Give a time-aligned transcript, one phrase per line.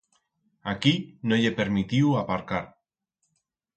[0.71, 0.93] Aquí
[1.31, 2.63] no ye permitiu aparcar!